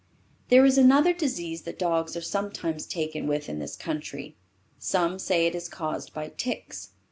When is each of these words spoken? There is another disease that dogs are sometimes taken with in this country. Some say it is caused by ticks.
There 0.49 0.65
is 0.65 0.79
another 0.79 1.13
disease 1.13 1.61
that 1.61 1.77
dogs 1.77 2.17
are 2.17 2.21
sometimes 2.21 2.87
taken 2.87 3.27
with 3.27 3.47
in 3.47 3.59
this 3.59 3.75
country. 3.75 4.35
Some 4.79 5.19
say 5.19 5.45
it 5.45 5.53
is 5.53 5.69
caused 5.69 6.11
by 6.11 6.29
ticks. 6.29 6.93